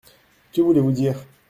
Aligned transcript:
Que 0.51 0.61
voulez-vous 0.63 0.91
dire? 0.93 1.27